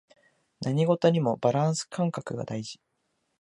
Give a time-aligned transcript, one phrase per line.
[0.61, 2.79] 何事もバランス感覚が大事